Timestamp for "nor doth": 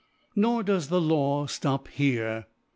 0.35-0.89